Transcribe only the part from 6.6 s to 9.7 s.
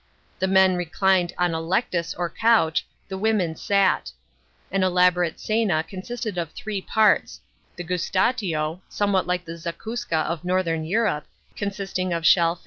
parts: the ymtafio, somewhat like the